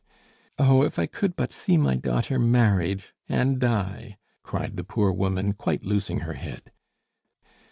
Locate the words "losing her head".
5.85-6.71